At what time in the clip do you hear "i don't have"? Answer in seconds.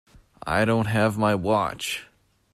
0.47-1.19